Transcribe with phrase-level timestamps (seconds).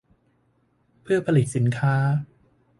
[1.01, 1.95] เพื่อผลิตสินค้า